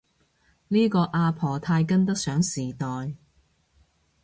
[0.69, 3.13] 呢個阿婆太跟得上時代